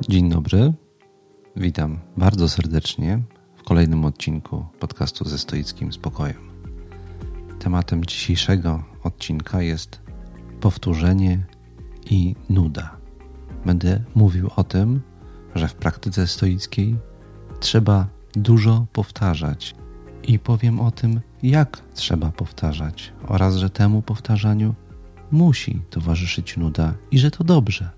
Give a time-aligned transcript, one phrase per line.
[0.00, 0.72] Dzień dobry.
[1.56, 3.22] Witam bardzo serdecznie
[3.56, 6.50] w kolejnym odcinku podcastu ze stoickim spokojem.
[7.58, 10.00] Tematem dzisiejszego odcinka jest
[10.60, 11.46] powtórzenie
[12.10, 12.96] i nuda.
[13.66, 15.00] Będę mówił o tym,
[15.54, 16.96] że w praktyce stoickiej
[17.60, 19.74] trzeba dużo powtarzać
[20.22, 24.74] i powiem o tym, jak trzeba powtarzać oraz że temu powtarzaniu
[25.30, 27.90] musi towarzyszyć nuda i że to dobrze.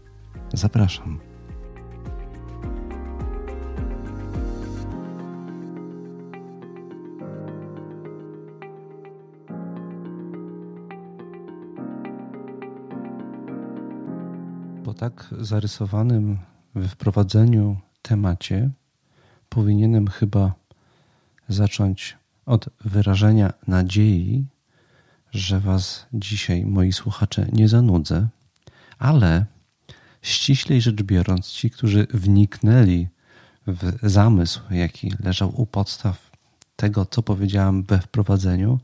[0.52, 1.29] Zapraszam.
[15.00, 16.38] Tak zarysowanym
[16.74, 18.70] we wprowadzeniu temacie
[19.48, 20.54] powinienem chyba
[21.48, 24.46] zacząć od wyrażenia nadziei,
[25.32, 28.28] że Was dzisiaj, moi słuchacze, nie zanudzę,
[28.98, 29.46] ale
[30.22, 33.08] ściślej rzecz biorąc, ci, którzy wniknęli
[33.66, 36.30] w zamysł, jaki leżał u podstaw
[36.76, 38.78] tego, co powiedziałem we wprowadzeniu,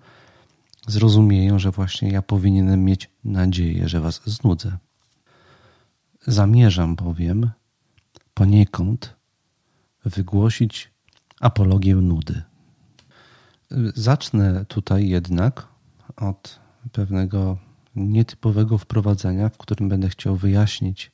[0.87, 4.79] zrozumieją, że właśnie ja powinienem mieć nadzieję, że Was znudzę.
[6.27, 7.51] Zamierzam bowiem
[8.35, 9.17] poniekąd
[10.05, 10.91] wygłosić
[11.41, 12.43] apologię nudy.
[13.95, 15.69] Zacznę tutaj jednak
[16.17, 16.61] od
[16.93, 17.59] pewnego
[17.97, 21.13] nietypowego wprowadzenia, w którym będę chciał wyjaśnić,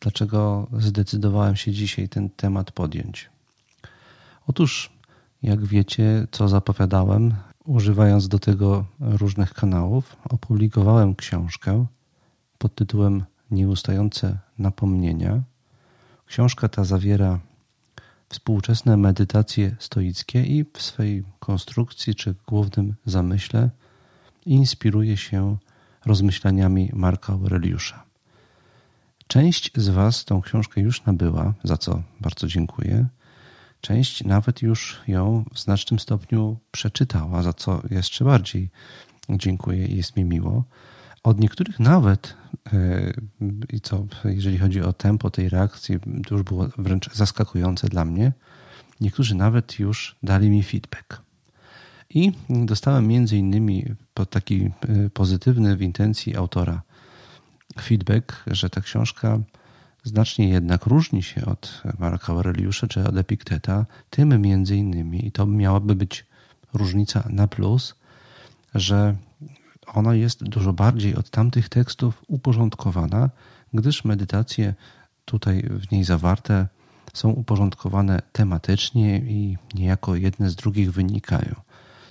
[0.00, 3.30] dlaczego zdecydowałem się dzisiaj ten temat podjąć.
[4.46, 4.92] Otóż,
[5.42, 11.86] jak wiecie, co zapowiadałem, używając do tego różnych kanałów, opublikowałem książkę
[12.58, 15.42] pod tytułem Nieustające napomnienia.
[16.26, 17.40] Książka ta zawiera
[18.28, 23.70] współczesne medytacje stoickie i w swej konstrukcji czy głównym zamyśle
[24.46, 25.56] inspiruje się
[26.06, 28.04] rozmyślaniami Marka Aureliusza.
[29.26, 33.06] Część z Was tą książkę już nabyła, za co bardzo dziękuję.
[33.80, 38.70] Część nawet już ją w znacznym stopniu przeczytała, za co jeszcze bardziej
[39.30, 40.64] dziękuję i jest mi miło.
[41.28, 42.34] Od niektórych nawet,
[42.72, 43.12] e,
[43.72, 48.32] i co jeżeli chodzi o tempo tej reakcji, to już było wręcz zaskakujące dla mnie,
[49.00, 51.22] niektórzy nawet już dali mi feedback.
[52.10, 53.84] I dostałem między innymi
[54.30, 54.70] taki e,
[55.10, 56.82] pozytywny w intencji autora
[57.80, 59.38] feedback, że ta książka
[60.04, 65.46] znacznie jednak różni się od Marka Aureliusza czy od Epikteta, tym między innymi, i to
[65.46, 66.26] miałaby być
[66.74, 67.94] różnica na plus,
[68.74, 69.16] że
[69.94, 73.30] ona jest dużo bardziej od tamtych tekstów uporządkowana,
[73.74, 74.74] gdyż medytacje
[75.24, 76.66] tutaj w niej zawarte
[77.14, 81.54] są uporządkowane tematycznie i niejako jedne z drugich wynikają.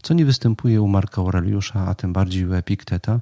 [0.02, 3.20] Co nie występuje u Marka Aureliusza, a tym bardziej u Epikteta,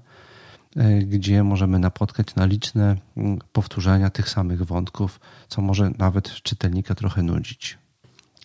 [0.76, 6.96] e, gdzie możemy napotkać na liczne mm, powtórzenia tych samych wątków, co może nawet czytelnika
[6.96, 7.78] trochę nudzić.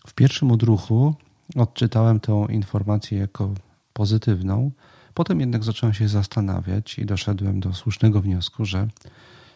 [0.07, 1.15] W pierwszym odruchu
[1.55, 3.53] odczytałem tę informację jako
[3.93, 4.71] pozytywną,
[5.13, 8.87] Potem jednak zacząłem się zastanawiać i doszedłem do słusznego wniosku, że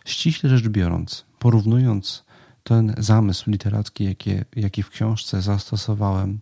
[0.05, 2.23] ściśle rzecz biorąc, porównując
[2.63, 6.39] ten zamysł literacki, jaki, jaki w książce zastosowałem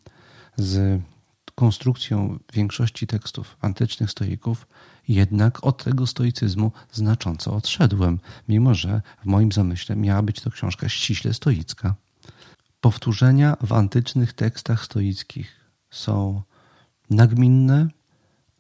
[0.58, 1.02] z
[1.56, 4.68] konstrukcją większości tekstów antycznych stoików,
[5.08, 8.20] jednak od tego stoicyzmu znacząco odszedłem,
[8.50, 11.96] mimo że w moim zamyśle miała być to książka ściśle stoicka.
[12.82, 15.48] Powtórzenia w antycznych tekstach stoickich
[15.90, 16.42] są
[17.10, 17.88] nagminne,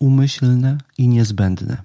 [0.03, 1.78] umyślne i niezbędne.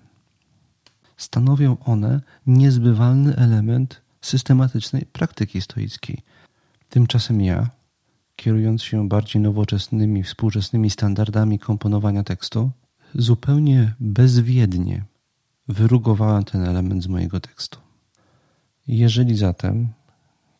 [1.17, 6.19] Stanowią one niezbywalny element systematycznej praktyki stoickiej.
[6.89, 7.71] Tymczasem ja,
[8.37, 12.71] kierując się bardziej nowoczesnymi, współczesnymi standardami komponowania tekstu,
[13.15, 15.05] zupełnie bezwiednie
[15.69, 17.79] wyrugowałem ten element z mojego tekstu.
[18.89, 19.89] Jeżeli zatem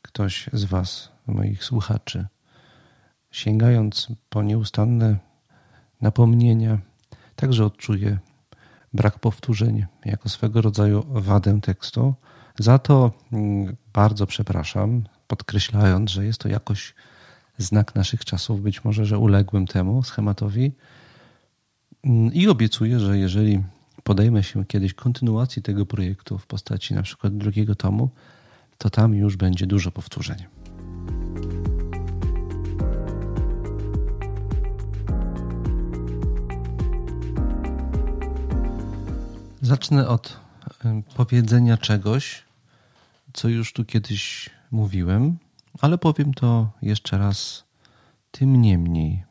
[0.03, 2.27] ktoś z Was, moich słuchaczy,
[3.31, 5.17] sięgając po nieustanne
[6.01, 6.88] napomnienia
[7.41, 8.19] także odczuje
[8.94, 12.15] brak powtórzeń jako swego rodzaju wadę tekstu.
[12.59, 16.95] Za to mm, bardzo przepraszam, podkreślając, że jest to jakoś
[17.59, 20.72] znak naszych czasów, być może, że uległem temu schematowi.
[22.04, 23.63] Mm, I obiecuję, że jeżeli
[24.03, 28.10] podejmę się kiedyś kontynuacji tego projektu w postaci na przykład drugiego tomu,
[28.78, 30.58] to tam już będzie dużo powtórzeń.
[39.68, 40.41] Zacznę od
[41.16, 42.44] powiedzenia czegoś,
[43.32, 45.38] co już tu kiedyś mówiłem,
[45.80, 47.65] ale powiem to jeszcze raz
[48.30, 49.24] tym niemniej,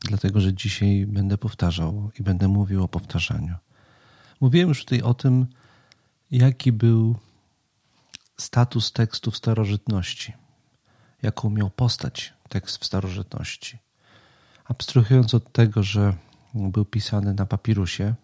[0.00, 3.54] dlatego że dzisiaj będę powtarzał i będę mówił o powtarzaniu.
[4.40, 5.46] Mówiłem już tutaj o tym,
[6.30, 7.16] jaki był
[8.36, 10.32] status tekstu w starożytności.
[11.22, 13.78] jaką miał postać tekst w starożytności.
[14.64, 16.14] Abstrahując od tego, że
[16.54, 18.14] był pisany na papirusie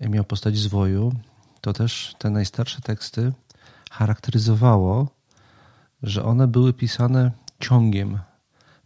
[0.00, 1.12] miał postać zwoju,
[1.60, 3.32] to też te najstarsze teksty
[3.90, 5.08] charakteryzowało,
[6.02, 7.30] że one były pisane
[7.60, 8.18] ciągiem,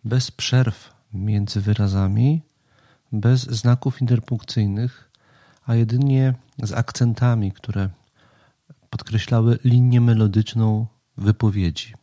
[0.05, 2.43] bez przerw między wyrazami,
[3.13, 5.11] bez znaków interpunkcyjnych,
[5.67, 7.89] a jedynie z akcentami, które
[8.91, 11.95] podkreślały linię melodyczną wypowiedzi.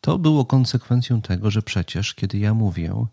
[0.00, 3.06] To było konsekwencją tego, że przecież, kiedy ja mówię,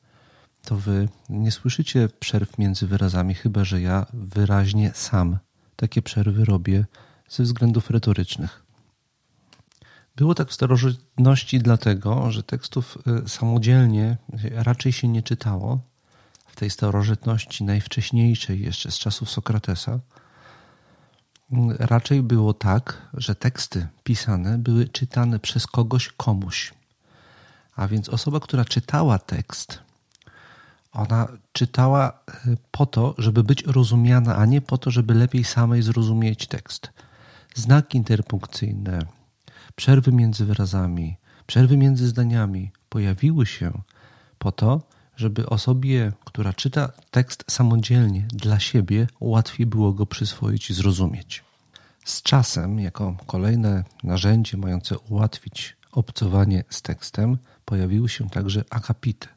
[0.64, 5.38] to wy nie słyszycie przerw między wyrazami, chyba że ja wyraźnie sam
[5.76, 6.86] takie przerwy robię
[7.30, 8.64] ze względów retorycznych.
[10.16, 14.18] Było tak w starożytności dlatego, że tekstów y, samodzielnie
[14.52, 15.80] raczej się nie czytało.
[16.48, 20.00] W tej starożytności najwcześniejszej, jeszcze z czasów Sokratesa,
[21.80, 26.74] raczej było tak, że teksty pisane były czytane przez kogoś komuś.
[27.76, 29.80] A więc osoba, która czytała tekst,
[30.92, 35.82] ona czytała y, po to, żeby być rozumiana, a nie po to, żeby lepiej samej
[35.82, 36.90] zrozumieć tekst.
[37.56, 39.00] Znaki interpunkcyjne,
[39.76, 43.82] przerwy między wyrazami, przerwy między zdaniami pojawiły się
[44.40, 44.82] po to,
[45.16, 51.44] żeby osobie, która czyta tekst samodzielnie dla siebie, łatwiej było go przyswoić i zrozumieć.
[52.06, 59.28] Z czasem, jako kolejne narzędzie mające ułatwić obcowanie z tekstem, pojawiły się także akapity.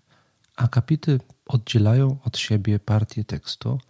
[0.57, 3.81] Akapity oddzielają od siebie partię tekstu.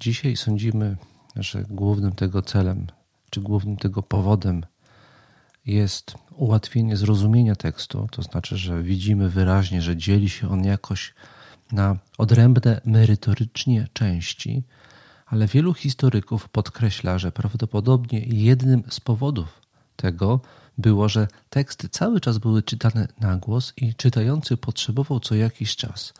[0.00, 0.96] Dzisiaj sądzimy,
[1.36, 2.86] że głównym tego celem,
[3.30, 4.62] czy głównym tego powodem
[5.66, 11.14] jest ułatwienie zrozumienia tekstu, to znaczy, że widzimy wyraźnie, że dzieli się on jakoś
[11.72, 14.64] na odrębne merytorycznie części,
[15.26, 19.60] ale wielu historyków podkreśla, że prawdopodobnie jednym z powodów
[19.96, 20.40] tego
[20.78, 26.14] było, że teksty cały czas były czytane na głos i czytający potrzebował co jakiś czas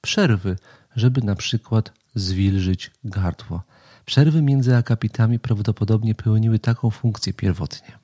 [0.00, 0.56] przerwy,
[0.96, 3.62] żeby na przykład zwilżyć gardło.
[4.06, 7.98] Przerwy między akapitami prawdopodobnie pełniły taką funkcję pierwotnie.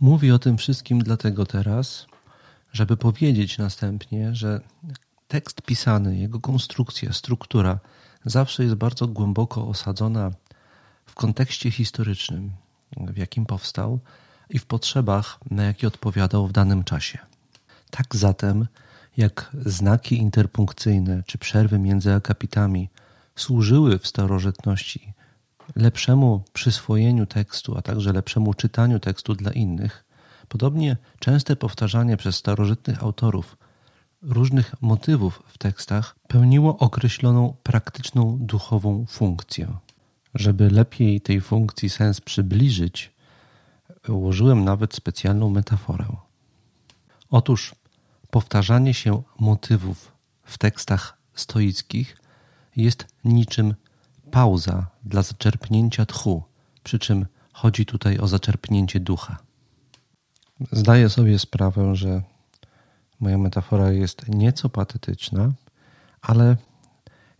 [0.00, 2.06] Mówię o tym wszystkim dlatego teraz,
[2.72, 4.60] żeby powiedzieć następnie, że
[5.28, 7.78] tekst pisany, jego konstrukcja, struktura
[8.24, 10.30] zawsze jest bardzo głęboko osadzona
[11.06, 12.52] w kontekście historycznym,
[12.96, 14.00] w jakim powstał
[14.50, 17.18] i w potrzebach, na jakie odpowiadał w danym czasie.
[17.90, 18.66] Tak zatem,
[19.16, 22.88] jak znaki interpunkcyjne czy przerwy między akapitami
[23.36, 25.12] służyły w starożytności
[25.76, 30.04] lepszemu przyswojeniu tekstu, a także lepszemu czytaniu tekstu dla innych,
[30.48, 33.56] podobnie częste powtarzanie przez starożytnych autorów
[34.22, 39.72] różnych motywów w tekstach pełniło określoną praktyczną duchową funkcję.
[40.34, 43.12] Żeby lepiej tej funkcji sens przybliżyć,
[44.14, 46.06] ułożyłem nawet specjalną metaforę.
[47.30, 47.74] Otóż
[48.30, 50.12] powtarzanie się motywów
[50.44, 52.16] w tekstach stoickich
[52.76, 53.74] jest niczym
[54.30, 56.42] pauza dla zaczerpnięcia tchu,
[56.84, 59.36] przy czym chodzi tutaj o zaczerpnięcie ducha.
[60.72, 62.22] Zdaję sobie sprawę, że
[63.20, 65.52] moja metafora jest nieco patetyczna,
[66.22, 66.56] ale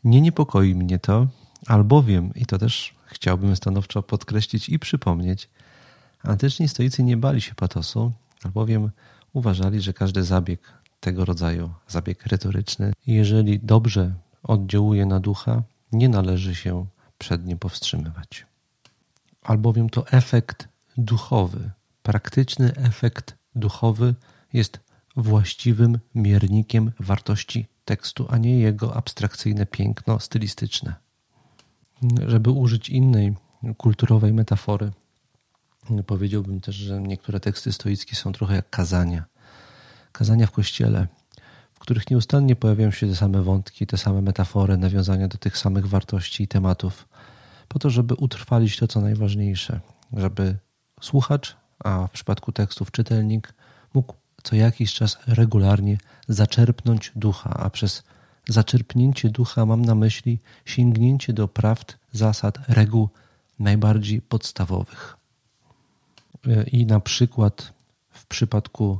[0.04, 1.26] nie niepokoi mnie to,
[1.66, 5.48] albowiem, i to też chciałbym stanowczo podkreślić i przypomnieć,
[6.26, 8.12] antyczni stoicy nie bali się patosu,
[8.44, 8.90] albowiem
[9.32, 16.54] uważali, że każdy zabieg tego rodzaju, zabieg retoryczny, jeżeli dobrze oddziałuje na ducha, nie należy
[16.54, 16.86] się
[17.18, 18.46] przed nim powstrzymywać.
[19.42, 21.70] Albowiem to efekt duchowy,
[22.02, 24.14] praktyczny efekt duchowy
[24.52, 24.80] jest
[25.16, 30.94] właściwym miernikiem wartości tekstu, a nie jego abstrakcyjne piękno stylistyczne.
[32.26, 33.34] Żeby użyć innej
[33.76, 34.92] kulturowej metafory,
[36.06, 39.24] powiedziałbym też, że niektóre teksty stoickie są trochę jak kazania.
[40.12, 41.06] Kazania w kościele,
[41.74, 45.88] w których nieustannie pojawiają się te same wątki, te same metafory, nawiązania do tych samych
[45.88, 47.08] wartości i tematów,
[47.68, 49.80] po to, żeby utrwalić to, co najważniejsze,
[50.12, 50.56] żeby
[51.00, 53.54] słuchacz, a w przypadku tekstów czytelnik,
[53.94, 58.02] mógł co jakiś czas regularnie zaczerpnąć ducha, a przez
[58.48, 63.08] zaczerpnięcie ducha mam na myśli sięgnięcie do prawd, zasad, reguł
[63.58, 65.16] najbardziej podstawowych.
[66.72, 67.72] I na przykład
[68.10, 68.98] w przypadku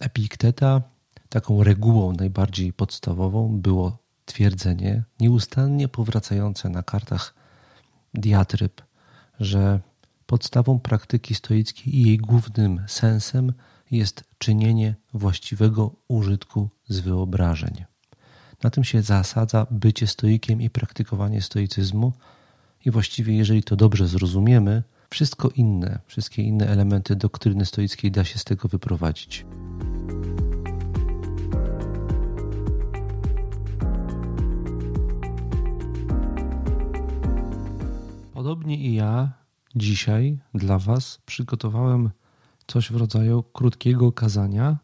[0.00, 0.82] Epikteta
[1.28, 7.34] taką regułą najbardziej podstawową było twierdzenie nieustannie powracające na kartach
[8.14, 8.82] diatryb,
[9.40, 9.80] że
[10.26, 13.52] podstawą praktyki stoickiej i jej głównym sensem
[13.90, 17.84] jest czynienie właściwego użytku z wyobrażeń.
[18.62, 22.12] Na tym się zasadza bycie stoikiem i praktykowanie stoicyzmu,
[22.84, 24.82] i właściwie, jeżeli to dobrze zrozumiemy,
[25.14, 29.46] wszystko inne, wszystkie inne elementy doktryny stoickiej da się z tego wyprowadzić.
[38.32, 39.32] Podobnie i ja
[39.76, 42.10] dzisiaj dla Was przygotowałem
[42.66, 44.76] coś w rodzaju krótkiego kazania,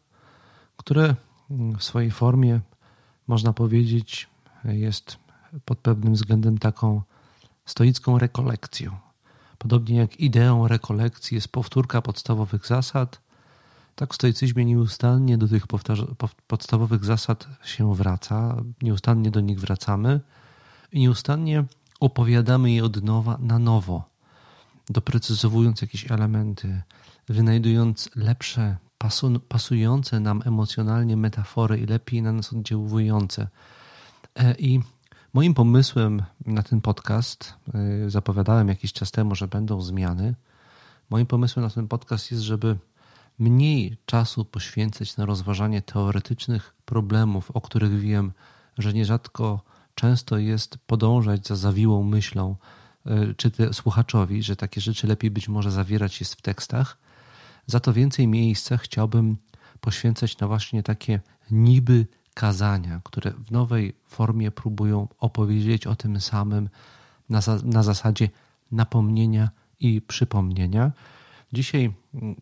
[0.77, 1.15] które
[1.79, 2.61] w swojej formie,
[3.27, 4.29] można powiedzieć,
[4.65, 5.17] jest
[5.65, 7.03] pod pewnym względem taką
[7.65, 9.10] stoicką rekolekcją.
[9.63, 13.21] Podobnie jak ideą rekolekcji jest powtórka podstawowych zasad,
[13.95, 15.65] tak w stoicyzmie nieustannie do tych
[16.47, 20.21] podstawowych zasad się wraca, nieustannie do nich wracamy
[20.93, 21.65] i nieustannie
[22.01, 24.05] opowiadamy je od nowa na nowo,
[24.91, 26.83] doprecyzowując jakieś elementy,
[27.29, 28.77] wynajdując lepsze,
[29.49, 33.49] pasujące nam emocjonalnie metafory i lepiej na nas oddziałujące.
[34.35, 34.81] E, I
[35.33, 40.35] moim pomysłem na ten podcast, e, zapowiadałem jakiś czas temu, że będą zmiany.
[41.11, 42.77] Moim pomysłem na ten podcast jest, żeby
[43.39, 48.33] mniej czasu poświęcać na rozważanie teoretycznych problemów, o których wiem,
[48.79, 49.61] że nierzadko
[49.95, 52.57] często jest podążać za zawiłą myślą,
[53.07, 56.99] e, czy słuchaczowi, że takie rzeczy lepiej być może zawierać jest w tekstach.
[57.67, 59.37] Za to więcej miejsca chciałbym
[59.81, 61.21] poświęcać na właśnie takie
[61.51, 66.69] niby kazania, które w nowej formie próbują opowiedzieć o tym samym
[67.29, 68.29] na, na zasadzie
[68.73, 70.93] napomnienia i przypomnienia.
[71.53, 72.37] Dzisiaj mm,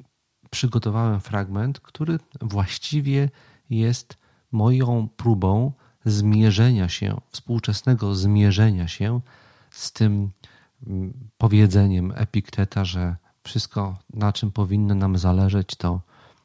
[0.50, 3.30] przygotowałem fragment, który właściwie
[3.70, 4.16] jest
[4.52, 5.72] moją próbą
[6.04, 9.20] zmierzenia się, współczesnego zmierzenia się
[9.70, 10.30] z tym
[10.86, 16.00] mm, powiedzeniem Epikteta, że wszystko, na czym powinno nam zależeć, to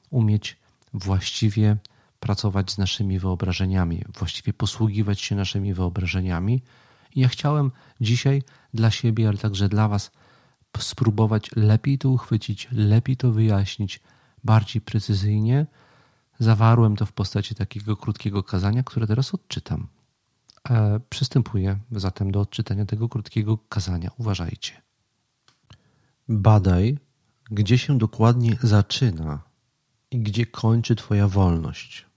[0.10, 0.58] umieć
[0.94, 1.78] właściwie
[2.24, 6.62] pracować z naszymi wyobrażeniami, właściwie posługiwać się naszymi wyobrażeniami.
[7.16, 10.12] I ja chciałem dzisiaj dla siebie, ale także dla Was
[10.80, 14.00] spróbować lepiej to uchwycić, lepiej to wyjaśnić,
[14.44, 15.66] bardziej precyzyjnie.
[16.40, 19.88] Zawarłem to w postaci takiego krótkiego kazania, które teraz odczytam.
[20.70, 24.12] E, przystępuję zatem do odczytania tego krótkiego kazania.
[24.18, 24.82] Uważajcie.
[26.30, 26.98] Badaj,
[27.52, 29.42] gdzie się dokładnie zaczyna
[30.12, 32.13] i gdzie kończy Twoja wolność.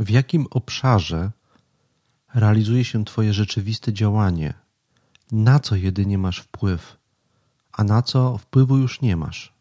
[0.00, 1.30] W jakim obszarze
[2.34, 4.54] realizuje się Twoje rzeczywiste działanie,
[5.32, 6.96] na co jedynie masz wpływ,
[7.72, 9.52] a na co wpływu już nie masz.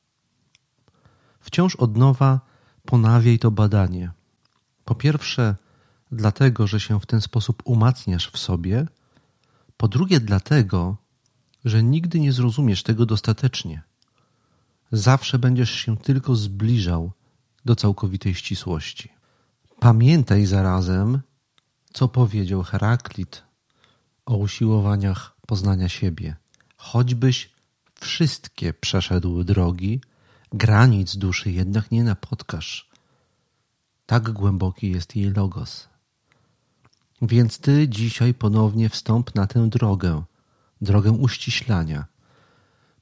[1.40, 2.40] Wciąż od nowa
[2.86, 4.12] ponawiaj to badanie.
[4.86, 5.56] Po pierwsze,
[6.12, 8.88] dlatego, że się w ten sposób umacniasz w sobie,
[9.78, 10.98] po drugie, dlatego,
[11.66, 13.84] że nigdy nie zrozumiesz tego dostatecznie.
[14.92, 17.12] Zawsze będziesz się tylko zbliżał
[17.66, 19.19] do całkowitej ścisłości.
[19.80, 21.22] Pamiętaj zarazem,
[21.94, 23.44] co powiedział Heraklit
[24.26, 26.36] o usiłowaniach poznania siebie.
[26.78, 27.50] Choćbyś
[28.00, 30.02] wszystkie przeszedł drogi,
[30.54, 32.90] granic duszy jednak nie napotkasz.
[34.06, 35.88] Tak głęboki jest jej logos.
[37.22, 40.24] Więc ty dzisiaj ponownie wstąp na tę drogę,
[40.82, 42.06] drogę uściślania.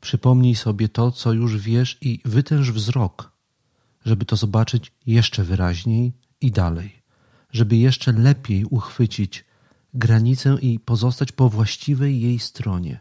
[0.02, 3.32] Przypomnij sobie to, co już wiesz i wytęż wzrok,
[4.06, 7.02] żeby to zobaczyć jeszcze wyraźniej i dalej,
[7.52, 9.46] żeby jeszcze lepiej uchwycić
[9.94, 13.00] granicę i pozostać po właściwej jej stronie.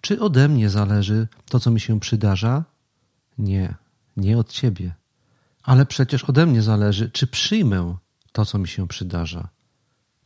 [0.00, 2.64] Czy ode mnie zależy to, co mi się przydarza?
[3.38, 3.74] Nie,
[4.16, 4.94] nie od ciebie.
[5.62, 7.96] Ale przecież ode mnie zależy, czy przyjmę
[8.32, 9.48] to, co mi się przydarza.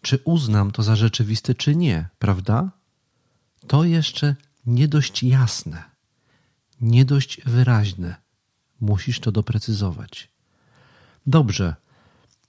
[0.02, 2.70] Czy uznam to za rzeczywiste, czy nie, prawda?
[3.66, 5.84] To jeszcze nie dość jasne,
[6.80, 8.16] nie dość wyraźne.
[8.80, 10.28] Musisz to doprecyzować.
[11.26, 11.74] Dobrze,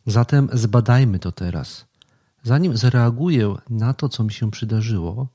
[0.05, 1.85] zatem zbadajmy to teraz.
[2.43, 5.27] Zanim zareaguję na to, co mi się przydarzyło,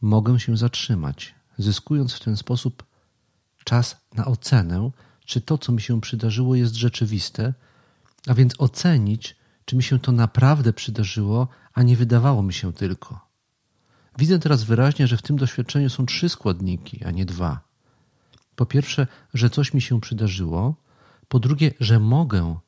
[0.00, 2.82] mogę się zatrzymać, zyskując w ten sposób
[3.64, 4.90] czas na ocenę,
[5.24, 7.54] czy to, co mi się przydarzyło, jest rzeczywiste,
[8.26, 13.20] a więc ocenić, czy mi się to naprawdę przydarzyło, a nie wydawało mi się tylko.
[14.18, 17.60] Widzę teraz wyraźnie, że w tym doświadczeniu są trzy składniki, a nie dwa.
[18.56, 20.74] Po pierwsze, że coś mi się przydarzyło,
[21.28, 22.58] po drugie, że mogę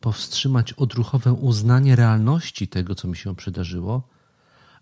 [0.00, 4.08] powstrzymać odruchowe uznanie realności tego, co mi się przydarzyło,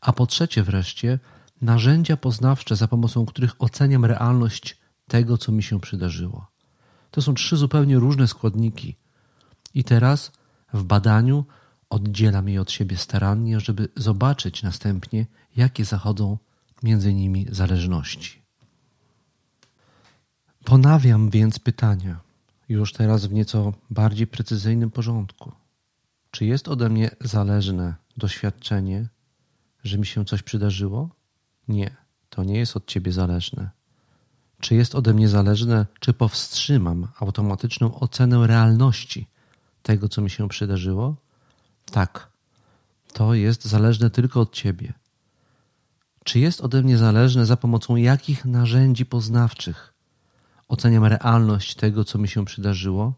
[0.00, 1.18] a po trzecie wreszcie,
[1.60, 6.46] narzędzia poznawcze, za pomocą których oceniam realność tego, co mi się przydarzyło.
[7.10, 8.96] To są trzy zupełnie różne składniki.
[9.74, 10.32] I teraz
[10.72, 11.44] w badaniu
[11.90, 16.38] oddzielam je od siebie starannie, żeby zobaczyć następnie, jakie zachodzą
[16.82, 18.42] między nimi zależności.
[20.64, 22.20] Ponawiam więc pytania,
[22.68, 25.52] już teraz w nieco bardziej precyzyjnym porządku.
[26.30, 29.08] Czy jest ode mnie zależne doświadczenie,
[29.84, 31.10] że mi się coś przydarzyło?
[31.68, 31.96] Nie,
[32.30, 33.70] to nie jest od ciebie zależne.
[34.60, 39.28] Czy jest ode mnie zależne, czy powstrzymam automatyczną ocenę realności
[39.82, 41.16] tego, co mi się przydarzyło?
[41.84, 42.28] Tak,
[43.12, 44.92] to jest zależne tylko od ciebie.
[46.24, 49.95] Czy jest ode mnie zależne za pomocą jakich narzędzi poznawczych
[50.68, 53.14] oceniam realność tego, co mi się przydarzyło?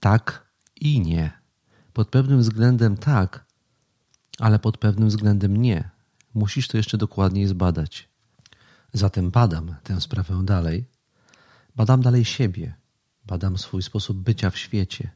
[0.00, 0.46] Tak
[0.80, 1.32] i nie.
[1.92, 3.44] Pod pewnym względem tak,
[4.38, 5.90] ale pod pewnym względem nie.
[6.34, 8.08] Musisz to jeszcze dokładniej zbadać.
[8.92, 10.84] Zatem badam tę sprawę dalej.
[11.76, 12.74] Badam dalej siebie,
[13.26, 15.10] badam swój sposób bycia w świecie.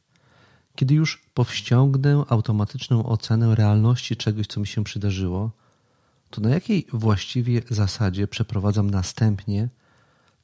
[0.76, 5.50] Kiedy już powściągnę automatyczną ocenę realności czegoś, co mi się przydarzyło,
[6.30, 9.68] to na jakiej właściwie zasadzie przeprowadzam następnie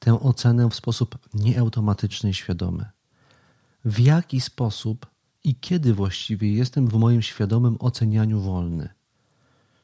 [0.00, 2.84] tę ocenę w sposób nieautomatyczny i świadomy?
[3.84, 5.06] W jaki sposób
[5.44, 8.88] i kiedy właściwie jestem w moim świadomym ocenianiu wolny?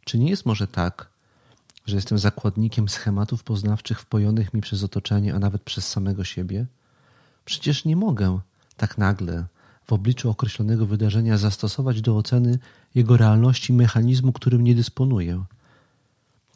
[0.05, 1.11] Czy nie jest może tak,
[1.87, 6.67] że jestem zakładnikiem schematów poznawczych wpojonych mi przez otoczenie, a nawet przez samego siebie?
[7.45, 8.41] Przecież nie mogę
[8.77, 9.45] tak nagle
[9.85, 12.59] w obliczu określonego wydarzenia zastosować do oceny
[12.95, 15.45] jego realności mechanizmu, którym nie dysponuję.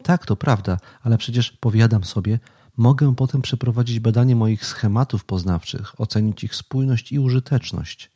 [0.03, 2.39] Tak, to prawda, ale przecież powiadam sobie,
[2.77, 8.11] mogę potem przeprowadzić badanie moich schematów poznawczych, ocenić ich spójność i użyteczność,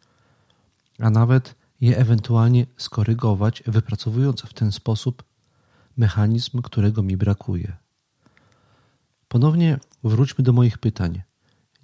[0.98, 5.22] a nawet je ewentualnie skorygować, wypracowując w ten sposób
[5.96, 7.76] mechanizm, którego mi brakuje.
[9.28, 11.22] Ponownie wróćmy do moich pytań.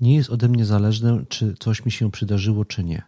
[0.01, 3.03] Nie jest ode mnie zależne, czy coś mi się przydarzyło, czy nie,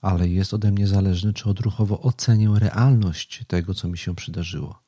[0.00, 4.82] ale jest ode mnie zależne, czy odruchowo ocenię realność tego, co mi się przydarzyło.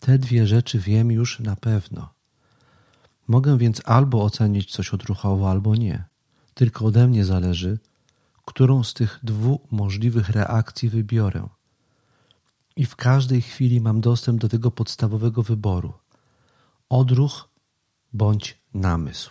[0.00, 2.13] Te dwie rzeczy wiem już na pewno.
[3.28, 6.04] Mogę więc albo ocenić coś odruchowo, albo nie.
[6.54, 7.78] Tylko ode mnie zależy,
[8.44, 11.48] którą z tych dwóch możliwych reakcji wybiorę.
[12.76, 15.92] I w każdej chwili mam dostęp do tego podstawowego wyboru:
[16.88, 17.48] odruch
[18.12, 19.30] bądź namysł.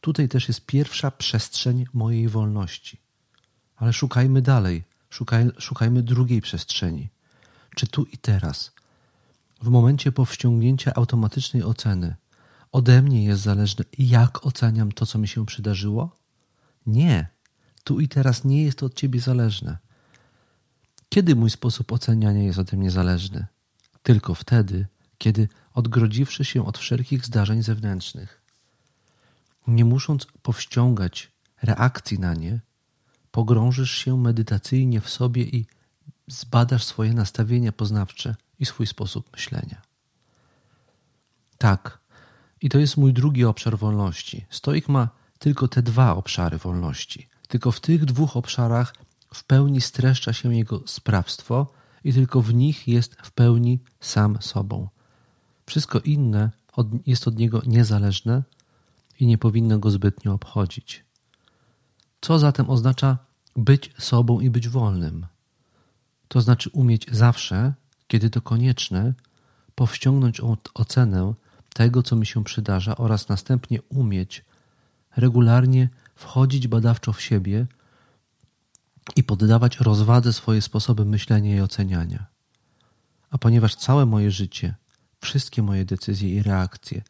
[0.00, 3.00] Tutaj też jest pierwsza przestrzeń mojej wolności.
[3.76, 7.08] Ale szukajmy dalej, szukaj, szukajmy drugiej przestrzeni.
[7.74, 8.72] Czy tu i teraz,
[9.62, 12.14] w momencie powściągnięcia automatycznej oceny,
[12.74, 16.16] ode mnie jest zależne, jak oceniam to, co mi się przydarzyło?
[16.86, 17.28] Nie.
[17.84, 19.78] Tu i teraz nie jest to od ciebie zależne.
[21.08, 23.46] Kiedy mój sposób oceniania jest ode mnie zależny?
[24.02, 24.86] Tylko wtedy,
[25.18, 28.42] kiedy odgrodziwszy się od wszelkich zdarzeń zewnętrznych,
[29.66, 31.32] nie musząc powściągać
[31.62, 32.60] reakcji na nie,
[33.30, 35.66] pogrążysz się medytacyjnie w sobie i
[36.26, 39.82] zbadasz swoje nastawienia poznawcze i swój sposób myślenia.
[41.58, 42.03] Tak,
[42.64, 44.46] i to jest mój drugi obszar wolności.
[44.50, 47.28] Stoik ma tylko te dwa obszary wolności.
[47.48, 48.94] Tylko w tych dwóch obszarach
[49.34, 51.72] w pełni streszcza się jego sprawstwo
[52.04, 54.88] i tylko w nich jest w pełni sam sobą.
[55.66, 56.50] Wszystko inne
[57.06, 58.42] jest od niego niezależne
[59.20, 61.04] i nie powinno go zbytnio obchodzić.
[62.20, 63.18] Co zatem oznacza
[63.56, 65.26] być sobą i być wolnym?
[66.28, 67.74] To znaczy umieć zawsze,
[68.08, 69.14] kiedy to konieczne,
[69.74, 70.40] powściągnąć
[70.74, 71.34] ocenę
[71.74, 74.44] tego, co mi się przydarza, oraz następnie umieć
[75.16, 77.66] regularnie wchodzić badawczo w siebie
[79.16, 82.26] i poddawać rozwadze swoje sposoby myślenia i oceniania.
[83.30, 84.74] A ponieważ całe moje życie,
[85.20, 87.02] wszystkie moje decyzje i reakcje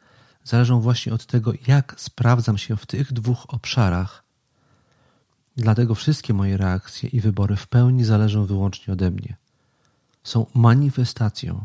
[0.44, 4.24] zależą właśnie od tego, jak sprawdzam się w tych dwóch obszarach,
[5.56, 9.36] dlatego wszystkie moje reakcje i wybory w pełni zależą wyłącznie ode mnie.
[10.22, 11.64] Są manifestacją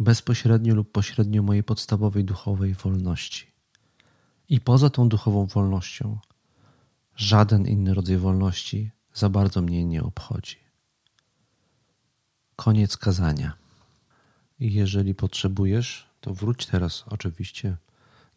[0.00, 3.46] bezpośrednio lub pośrednio mojej podstawowej duchowej wolności.
[4.48, 6.18] I poza tą duchową wolnością,
[7.16, 10.56] żaden inny rodzaj wolności za bardzo mnie nie obchodzi.
[12.56, 13.52] Koniec kazania.
[14.60, 17.76] I jeżeli potrzebujesz, to wróć teraz oczywiście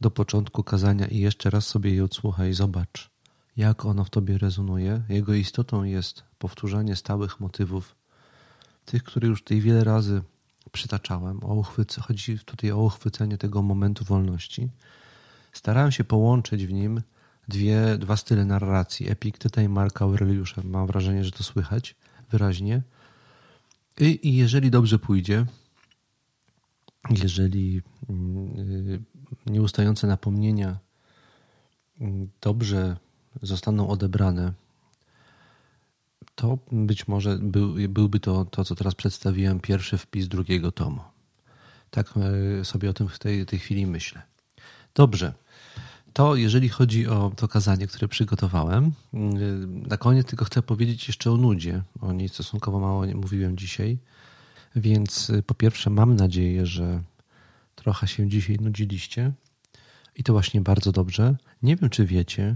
[0.02, 3.10] do początku kazania i jeszcze raz sobie je odsłuchaj zobacz,
[3.58, 5.04] jak ono w tobie rezonuje.
[5.10, 7.96] Jego istotą jest powtórzanie stałych motywów,
[8.86, 10.22] tych, które już tutaj wiele razy
[10.72, 11.44] przytaczałem.
[11.44, 14.70] O uchwyc- chodzi tutaj o uchwycenie tego momentu wolności.
[15.54, 17.02] Starałem się połączyć w nim
[17.48, 20.62] dwie, dwa style narracji, Epiktyta i Marka Aureliusza.
[20.64, 21.96] Mam wrażenie, że to słychać
[22.30, 22.82] wyraźnie.
[24.00, 25.46] I, I, jeżeli dobrze pójdzie,
[27.10, 29.06] jeżeli mm,
[29.46, 30.78] nieustające napomnienia
[32.00, 32.98] mm, dobrze
[33.42, 34.54] zostaną odebrane,
[36.36, 41.02] to być może był, byłby to, to, co teraz przedstawiłem, pierwszy wpis drugiego tomu.
[41.90, 42.14] Tak
[42.62, 44.22] e, sobie o tym w tej, tej chwili myślę.
[44.96, 45.34] Dobrze.
[46.14, 48.92] To jeżeli chodzi o to kazanie, które przygotowałem.
[49.14, 51.82] Mm, na koniec tylko chcę powiedzieć jeszcze o nudzie.
[52.02, 53.98] O niej stosunkowo mało mówiłem dzisiaj.
[54.76, 57.04] Więc y, po pierwsze mam nadzieję, że
[57.76, 59.32] trochę się dzisiaj nudziliście.
[60.16, 61.36] I to właśnie bardzo dobrze.
[61.64, 62.56] Nie wiem, czy wiecie,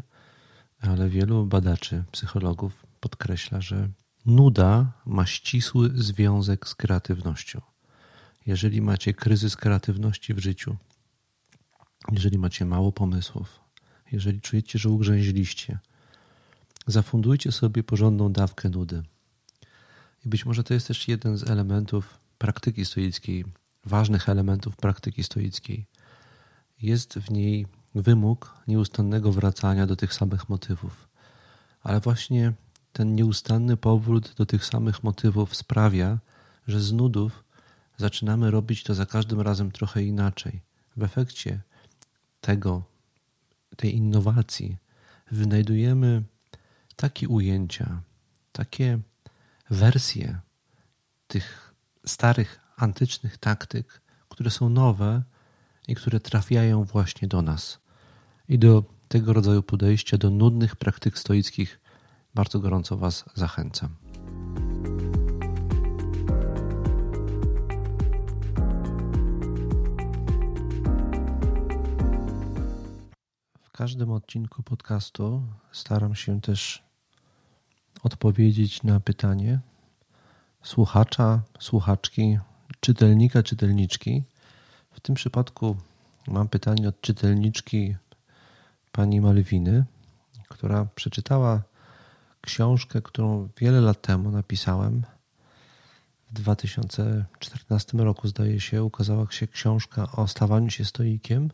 [0.82, 3.89] ale wielu badaczy, psychologów podkreśla, że
[4.26, 7.62] nuda ma ścisły związek z kreatywnością.
[8.46, 10.78] jeżeli macie kryzys kreatywności w życiu,
[12.12, 13.60] jeżeli macie mało pomysłów,
[14.12, 15.80] jeżeli czujecie, że ugrzęźliście,
[16.88, 19.04] zafundujcie sobie porządną dawkę nudy.
[20.26, 23.46] I być może to jest też jeden z elementów praktyki stoickiej,
[23.86, 25.86] ważnych elementów praktyki stoickiej.
[26.82, 31.08] Jest w niej wymóg nieustannego wracania do tych samych motywów.
[31.84, 32.54] Ale właśnie
[32.97, 36.19] ten nieustanny powrót do tych samych motywów sprawia,
[36.67, 37.43] że z nudów
[37.97, 40.62] zaczynamy robić to za każdym razem trochę inaczej.
[40.95, 41.62] W efekcie
[42.41, 42.83] tego,
[43.75, 44.77] tej innowacji,
[45.31, 46.23] wynajdujemy
[46.95, 48.01] takie ujęcia,
[48.51, 48.99] takie
[49.69, 50.39] wersje
[51.27, 51.73] tych
[52.05, 55.23] starych, antycznych taktyk, które są nowe
[55.88, 57.79] i które trafiają właśnie do nas.
[58.49, 61.79] I do tego rodzaju podejścia, do nudnych praktyk stoickich,
[62.38, 63.95] bardzo gorąco Was zachęcam.
[73.62, 76.84] W każdym odcinku podcastu staram się też
[78.04, 79.60] odpowiedzieć na pytanie
[80.63, 82.39] słuchacza, słuchaczki,
[82.80, 84.23] czytelnika, czytelniczki.
[84.91, 85.78] W tym przypadku
[86.28, 87.95] mam pytanie od czytelniczki
[88.91, 89.86] pani Malwiny,
[90.47, 91.62] która przeczytała
[92.47, 95.03] książkę, którą wiele lat temu napisałem.
[96.31, 101.51] W 2014 roku, zdaje się, ukazała się książka o stawaniu się stoikiem.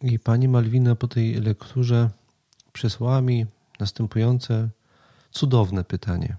[0.00, 2.10] I pani Malwina po tej lekturze
[2.72, 3.46] przysłała mi
[3.80, 4.68] następujące
[5.30, 6.36] cudowne pytanie.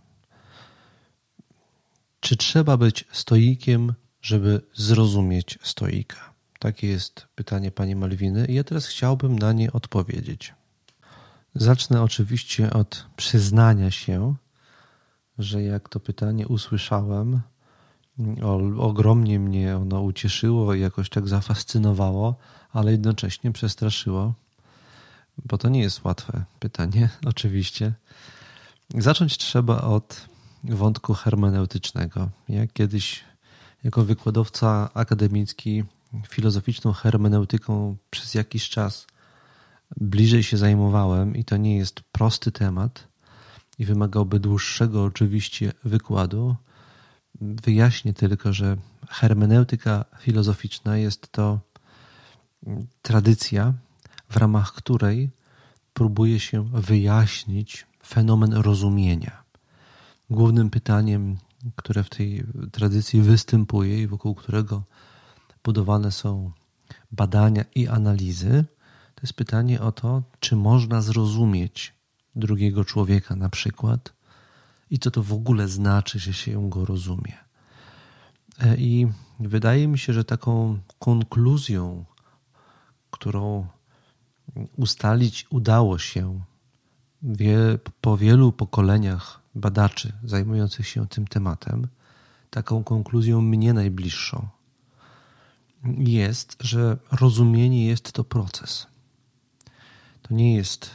[2.20, 6.34] Czy trzeba być stoikiem, żeby zrozumieć stoika?
[6.60, 10.54] Takie jest pytanie pani Malwiny i ja teraz chciałbym na nie odpowiedzieć.
[11.56, 14.36] Zacznę oczywiście od przyznania się,
[15.40, 17.42] że jak to pytanie usłyszałem,
[18.78, 22.36] ogromnie mnie ono ucieszyło i jakoś tak zafascynowało,
[22.72, 24.34] ale jednocześnie przestraszyło,
[25.46, 27.94] bo to nie jest łatwe pytanie, oczywiście.
[28.98, 30.28] Zacząć trzeba od
[30.64, 32.30] wątku hermeneutycznego.
[32.50, 33.24] Ja kiedyś,
[33.84, 35.84] jako wykładowca akademicki,
[36.30, 39.08] filozoficzną hermeneutyką przez jakiś czas
[39.98, 43.08] bliżej się zajmowałem i to nie jest prosty temat
[43.80, 46.56] i wymagałby dłuższego oczywiście wykładu.
[47.42, 48.78] Wyjaśnię tylko, że
[49.10, 51.60] hermeneutyka filozoficzna jest to
[53.02, 53.74] tradycja,
[54.30, 55.30] w ramach której
[55.94, 59.44] próbuje się wyjaśnić fenomen rozumienia.
[60.30, 61.38] Głównym pytaniem,
[61.76, 64.84] które w tej tradycji występuje i wokół którego
[65.64, 66.52] budowane są
[67.12, 68.66] badania i analizy,
[69.20, 71.94] to jest pytanie o to, czy można zrozumieć
[72.36, 74.14] drugiego człowieka na przykład
[74.90, 77.38] i co to w ogóle znaczy, że się go rozumie.
[78.60, 79.08] E, I
[79.40, 82.06] wydaje mi się, że taką konkluzją,
[83.12, 83.68] którą
[84.78, 86.42] ustalić udało się
[88.02, 91.88] po wielu pokoleniach badaczy zajmujących się tym tematem,
[92.50, 94.48] taką konkluzją mnie najbliższą
[95.98, 98.88] jest, że rozumienie jest to proces.
[100.22, 100.90] To nie jest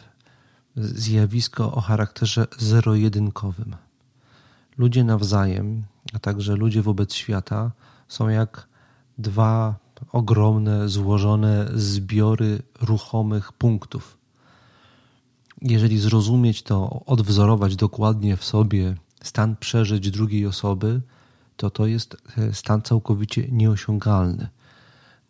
[0.76, 3.76] zjawisko o charakterze zero-jedynkowym.
[4.78, 7.70] Ludzie nawzajem, a także ludzie wobec świata
[8.08, 8.68] są jak
[9.18, 9.74] dwa
[10.12, 14.18] ogromne, złożone zbiory ruchomych punktów.
[15.62, 21.00] Jeżeli zrozumieć to, odwzorować dokładnie w sobie stan przeżyć drugiej osoby,
[21.56, 22.16] to to jest
[22.52, 24.48] stan całkowicie nieosiągalny.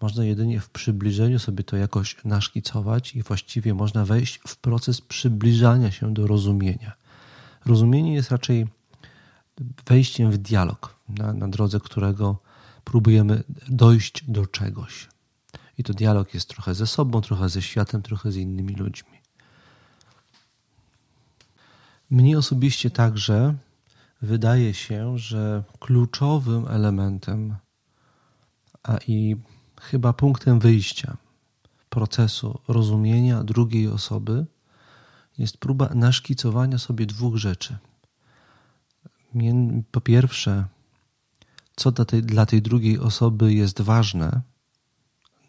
[0.04, 5.90] Można jedynie w przybliżeniu sobie to jakoś naszkicować i właściwie można wejść w proces przybliżania
[5.90, 6.92] się do rozumienia.
[7.66, 8.66] Rozumienie jest raczej
[9.86, 12.38] wejściem w dialog, na, na drodze którego
[12.84, 15.08] próbujemy dojść do czegoś.
[15.78, 19.18] I to dialog jest trochę ze sobą, trochę ze światem, trochę z innymi ludźmi.
[22.10, 23.54] Mnie osobiście także
[24.22, 27.56] wydaje się, że kluczowym elementem,
[28.82, 29.36] a i
[29.80, 31.16] chyba punktem wyjścia
[31.94, 34.46] procesu rozumienia drugiej osoby
[35.38, 37.76] jest próba naszkicowania sobie dwóch rzeczy.
[39.90, 40.64] Po pierwsze,
[41.76, 44.40] co dla tej, dla tej drugiej osoby jest ważne,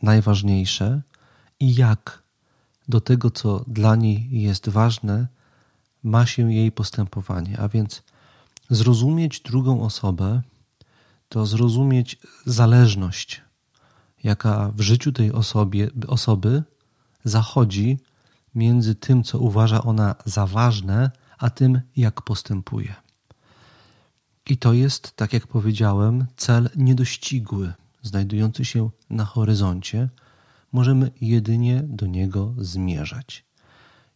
[0.01, 1.01] najważniejsze
[1.59, 2.23] i jak
[2.87, 5.27] do tego, co dla niej jest ważne,
[6.03, 7.59] ma się jej postępowanie.
[7.59, 8.03] A więc
[8.69, 10.41] zrozumieć drugą osobę
[11.29, 13.41] to zrozumieć zależność
[14.25, 16.63] jaka w życiu tej osobie, osoby
[17.23, 17.99] zachodzi
[18.55, 22.95] między tym, co uważa ona za ważne, a tym, jak postępuje.
[24.49, 30.09] I to jest, tak jak powiedziałem, cel niedościgły, znajdujący się na horyzoncie.
[30.71, 33.45] Możemy jedynie do niego zmierzać.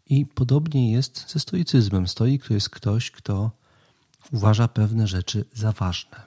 [0.06, 2.08] I podobnie jest ze stoicyzmem.
[2.08, 3.52] Stoik to jest ktoś, kto
[4.32, 6.18] uważa pewne rzeczy za ważne,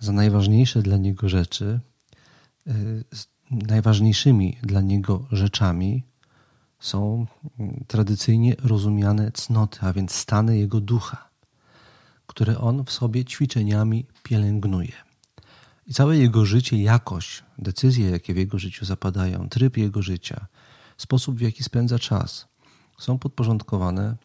[0.00, 1.80] za najważniejsze dla niego rzeczy.
[3.50, 6.02] Najważniejszymi dla niego rzeczami
[6.78, 7.26] są
[7.58, 11.28] mm, tradycyjnie rozumiane cnoty, a więc stany jego ducha,
[12.26, 14.92] które on w sobie ćwiczeniami pielęgnuje.
[15.86, 20.46] I całe jego życie, jakość, decyzje, jakie w jego życiu zapadają, tryb jego życia,
[20.96, 22.48] sposób, w jaki spędza czas,
[22.98, 24.16] są podporządkowane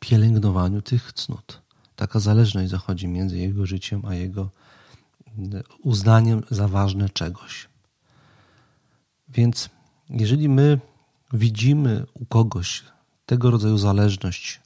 [0.00, 1.62] pielęgnowaniu tych cnót.
[1.96, 4.50] Taka zależność zachodzi między jego życiem a jego
[5.82, 7.68] uznaniem za ważne czegoś.
[9.28, 9.70] Więc
[10.10, 10.80] jeżeli my
[11.32, 12.84] widzimy u kogoś
[13.26, 14.60] tego rodzaju zależność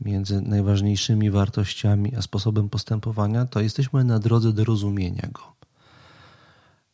[0.00, 5.54] między najważniejszymi wartościami a sposobem postępowania, to jesteśmy na drodze do rozumienia go.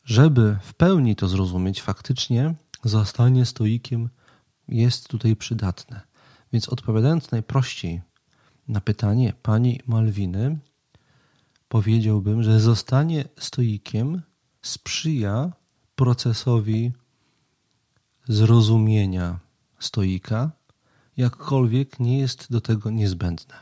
[0.05, 4.09] Żeby w pełni to zrozumieć, faktycznie zostanie stoikiem
[4.67, 6.01] jest tutaj przydatne.
[6.53, 8.01] Więc odpowiadając najprościej
[8.67, 10.57] na pytanie pani Malwiny,
[11.71, 14.21] powiedziałbym, że zostanie stoikiem
[14.61, 15.51] sprzyja
[15.95, 16.91] procesowi
[18.27, 19.39] zrozumienia
[19.79, 20.51] stoika,
[21.17, 23.55] jakkolwiek nie jest do tego niezbędne.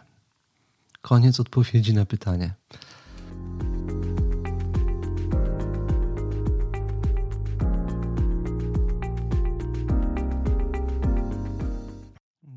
[1.02, 2.54] Koniec odpowiedzi na pytanie.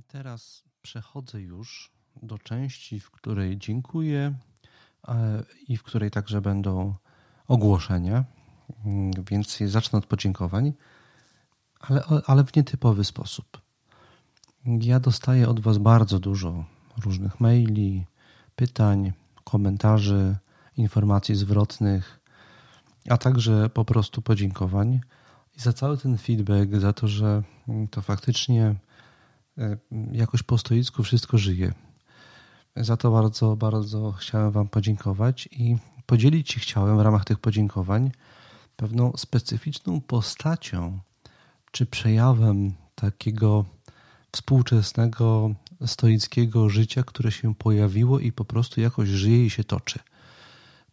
[0.08, 1.90] Teraz przechodzę już
[2.22, 4.34] do części, w której dziękuję
[5.68, 6.94] i w której także będą
[7.48, 8.24] ogłoszenia.
[8.84, 10.72] Mm, więc zacznę od podziękowań
[11.82, 13.60] ale, ale w nietypowy sposób.
[14.66, 16.64] Ja dostaję od Was bardzo dużo
[17.04, 18.06] różnych maili,
[18.56, 19.12] pytań,
[19.44, 20.36] komentarzy,
[20.76, 22.20] informacji zwrotnych,
[23.08, 25.00] a także po prostu podziękowań.
[25.56, 27.42] I za cały ten feedback, za to, że
[27.90, 28.74] to faktycznie
[29.58, 29.76] e,
[30.12, 31.72] jakoś po stoicku wszystko żyje.
[32.76, 38.10] Za to bardzo, bardzo chciałem Wam podziękować i podzielić się chciałem w ramach tych podziękowań
[38.76, 41.00] pewną specyficzną postacią
[41.70, 43.64] czy przejawem takiego
[44.32, 45.54] współczesnego
[45.86, 49.98] stoickiego życia, które się pojawiło i po prostu jakoś żyje i się toczy.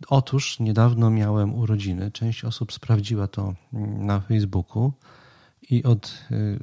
[0.08, 2.12] Otóż niedawno miałem urodziny.
[2.12, 3.54] Część osób sprawdziła to
[4.00, 4.94] na Facebooku
[5.70, 6.60] i od y,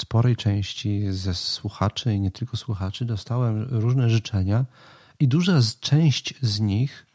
[0.00, 4.64] sporej części ze słuchaczy i nie tylko słuchaczy dostałem różne życzenia
[5.20, 7.06] i duża część z nich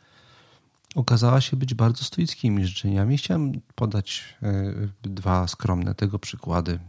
[0.96, 3.18] okazała się być bardzo stoickimi życzeniami.
[3.18, 6.80] Chciałem podać e, dwa skromne tego przykłady,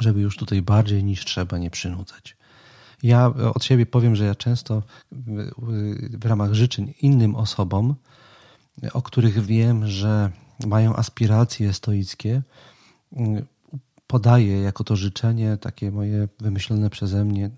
[0.00, 2.36] żeby już tutaj bardziej niż trzeba nie przynudzać.
[3.02, 4.82] Ja od siebie powiem, że ja często
[6.08, 7.94] w ramach życzeń innym osobom,
[8.92, 10.30] o których wiem, że
[10.66, 12.42] mają aspiracje stoickie,
[14.06, 17.50] podaję jako to życzenie takie moje wymyślone przeze mnie,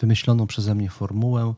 [0.00, 1.54] wymyśloną przeze mnie formułę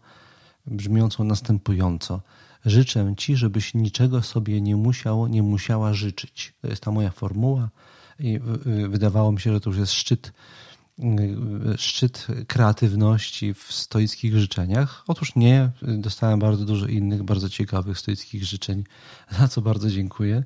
[0.67, 2.21] brzmiącą następująco–
[2.65, 6.55] Życzę Ci, żebyś niczego sobie nie musiał, nie musiała życzyć.
[6.63, 7.69] To jest ta moja formuła
[8.19, 8.41] i
[8.89, 10.33] wydawało mi się, że to już jest szczyt,
[11.77, 15.05] szczyt kreatywności w stoickich życzeniach.
[15.07, 18.85] Otóż nie, dostałem bardzo dużo innych, bardzo ciekawych stoickich życzeń,
[19.39, 20.45] za co bardzo dziękuję.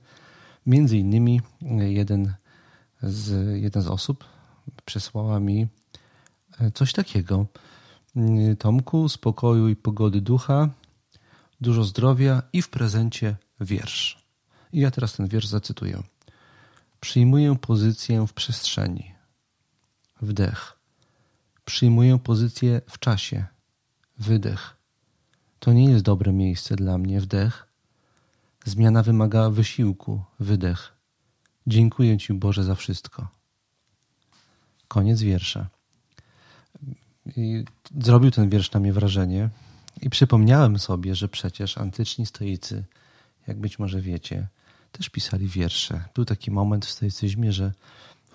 [0.66, 1.40] Między innymi
[1.86, 2.34] jeden
[3.02, 4.24] z, jedna z osób
[4.84, 5.66] przesłała mi
[6.74, 7.46] coś takiego.
[8.58, 10.68] Tomku, spokoju i pogody ducha,
[11.60, 14.26] dużo zdrowia i w prezencie wiersz.
[14.72, 16.02] I ja teraz ten wiersz zacytuję.
[17.00, 19.14] Przyjmuję pozycję w przestrzeni.
[20.22, 20.78] Wdech.
[21.64, 23.44] Przyjmuję pozycję w czasie.
[24.18, 24.76] Wydech.
[25.58, 27.20] To nie jest dobre miejsce dla mnie.
[27.20, 27.66] Wdech.
[28.64, 30.22] Zmiana wymaga wysiłku.
[30.40, 30.95] Wydech.
[31.66, 33.28] Dziękuję Ci Boże za wszystko.
[34.88, 35.68] Koniec wiersza.
[37.36, 37.64] I
[38.00, 39.48] zrobił ten wiersz na mnie wrażenie.
[40.02, 42.84] I przypomniałem sobie, że przecież antyczni stoicy,
[43.46, 44.48] jak być może wiecie,
[44.92, 46.04] też pisali wiersze.
[46.14, 47.72] Był taki moment w stoicyzmie, że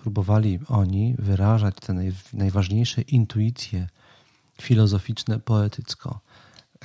[0.02, 1.94] próbowali oni wyrażać te
[2.32, 3.88] najważniejsze intuicje
[4.60, 6.20] filozoficzne, poetycko.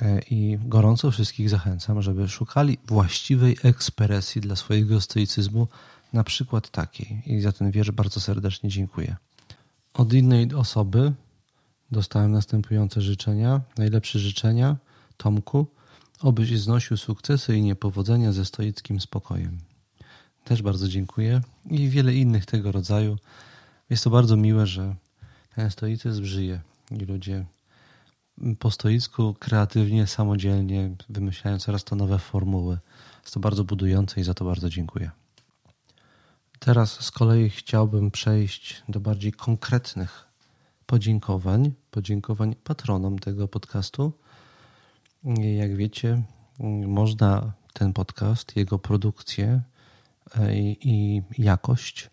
[0.02, 5.68] E, I gorąco wszystkich zachęcam, żeby szukali właściwej ekspresji dla swojego stoicyzmu,
[6.12, 7.22] na przykład takiej.
[7.26, 9.16] I za ten wiersz bardzo serdecznie dziękuję.
[9.94, 11.12] Od innej osoby
[11.90, 13.60] Dostałem następujące życzenia.
[13.78, 14.76] Najlepsze życzenia,
[15.16, 15.66] Tomku,
[16.20, 19.58] obyś znosił sukcesy i niepowodzenia ze stoickim spokojem.
[20.44, 21.40] Też bardzo dziękuję
[21.70, 23.16] i wiele innych tego rodzaju.
[23.90, 24.94] Jest to bardzo miłe, że
[25.54, 27.44] ten stoicyzm żyje i ludzie
[28.58, 32.78] po stoicku, kreatywnie, samodzielnie, wymyślają coraz to nowe formuły.
[33.22, 35.10] Jest to bardzo budujące i za to bardzo dziękuję.
[36.58, 40.28] Teraz z kolei chciałbym przejść do bardziej konkretnych
[40.86, 44.12] podziękowań, podziękowań patronom tego podcastu.
[45.56, 46.22] Jak wiecie,
[46.86, 49.62] można ten podcast, jego produkcję
[50.36, 52.10] e, i jakość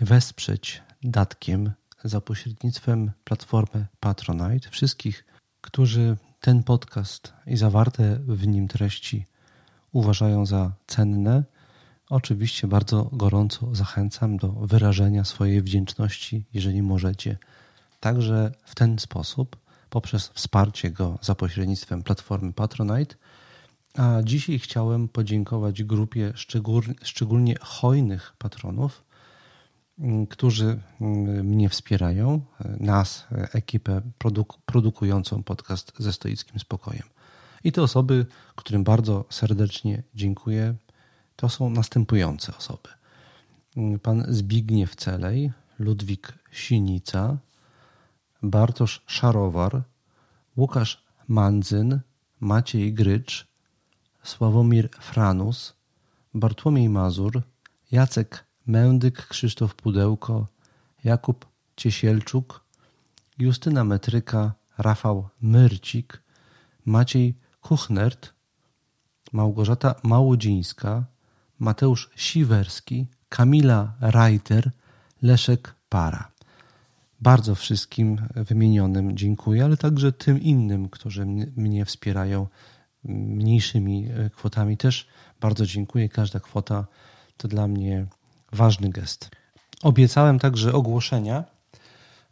[0.00, 1.72] wesprzeć datkiem
[2.04, 4.70] za pośrednictwem platformy Patronite.
[4.70, 5.24] Wszystkich,
[5.60, 9.26] którzy ten podcast i zawarte w nim treści
[9.92, 11.44] uważają za cenne,
[12.12, 17.38] oczywiście bardzo gorąco zachęcam do wyrażenia swojej wdzięczności, jeżeli możecie.
[18.00, 19.56] Także w ten sposób,
[19.90, 23.14] poprzez wsparcie go za pośrednictwem platformy Patronite.
[23.94, 26.32] A dzisiaj chciałem podziękować grupie
[27.02, 29.04] szczególnie hojnych patronów,
[29.98, 32.40] Mm, którzy mm, mnie wspierają,
[32.80, 37.02] nas, ekipę produk produkującą podcast ze stoickim spokojem.
[37.64, 40.74] I te osoby, którym bardzo serdecznie dziękuję,
[41.36, 42.88] to są następujące osoby.
[44.02, 47.36] Pan Zbigniew Celej, Ludwik Sinica,
[48.42, 49.82] Bartosz Szarowar,
[50.56, 52.00] Łukasz Mandzyn,
[52.40, 53.46] Maciej Grycz,
[54.22, 55.74] Sławomir Franus,
[56.34, 57.42] Bartłomiej Mazur,
[57.92, 60.46] Jacek Mędyk Krzysztof Pudełko,
[61.04, 62.64] Jakub Ciesielczuk,
[63.38, 66.22] Justyna Metryka, Rafał Myrcik,
[66.84, 68.32] Maciej Kuchnert,
[69.32, 71.04] Małgorzata Małodzińska,
[71.62, 74.70] Mateusz Siwerski, Kamila Reiter,
[75.22, 76.30] Leszek Para.
[77.20, 82.46] Bardzo wszystkim wymienionym dziękuję, ale także tym innym, którzy mnie wspierają
[83.04, 85.06] mniejszymi kwotami też
[85.40, 86.08] bardzo dziękuję.
[86.08, 86.86] Każda kwota
[87.36, 88.06] to dla mnie
[88.52, 89.30] ważny gest.
[89.82, 91.44] Obiecałem także ogłoszenia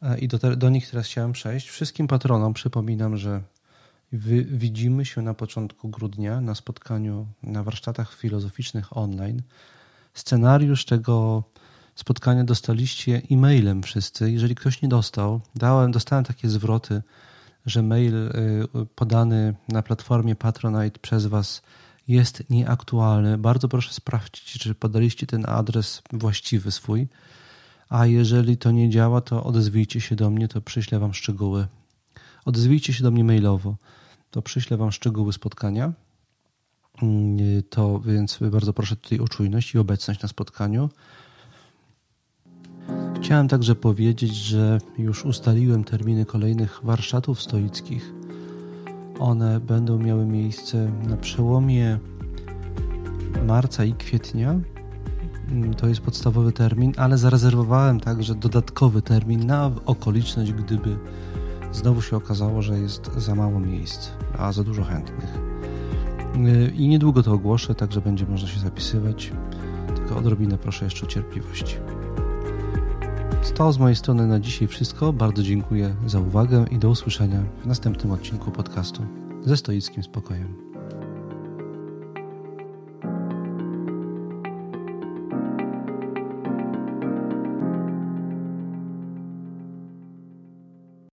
[0.03, 1.69] e, i do, do nich teraz chciałem przejść.
[1.69, 3.43] Wszystkim patronom przypominam, że
[4.13, 9.43] widzimy się na początku grudnia na spotkaniu na warsztatach filozoficznych online.
[10.15, 11.45] Scenariusz tego
[11.95, 14.33] spotkania dostaliście e-mailem wszyscy.
[14.33, 17.03] Jeżeli ktoś nie dostał, dałem, dostałem takie zwroty,
[17.67, 18.31] że mail y,
[18.95, 21.63] podany na platformie Patronite przez Was
[22.09, 23.39] jest nieaktualny.
[23.39, 27.09] Bardzo proszę sprawdzić, czy podaliście ten adres właściwy swój.
[27.89, 31.67] A jeżeli to nie działa, to odezwijcie się do mnie, to przyślę Wam szczegóły.
[32.45, 33.77] Odezwijcie się do mnie mailowo,
[34.31, 35.93] to przyślę Wam szczegóły spotkania.
[37.03, 40.89] Mm, to więc bardzo proszę tutaj o czujność i obecność na spotkaniu.
[43.17, 48.13] Chciałem także powiedzieć, że już ustaliłem terminy kolejnych warsztatów stoickich
[49.21, 51.99] one będą miały miejsce na przełomie
[53.47, 54.61] marca i kwietnia.
[55.49, 60.99] Mm, to jest podstawowy termin, ale zarezerwowałem także dodatkowy termin na okoliczność, gdyby
[61.73, 65.39] znowu się okazało, że jest za mało miejsc, a za dużo chętnych.
[66.37, 69.33] Y, I niedługo to ogłoszę, także będzie można się zapisywać.
[69.97, 71.81] Tylko odrobinę proszę jeszcze o cierpliwość.
[73.55, 75.13] To z mojej strony na dzisiaj wszystko.
[75.13, 79.03] Bardzo dziękuję za uwagę i do usłyszenia w następnym odcinku podcastu
[79.45, 80.70] ze stoickim spokojem.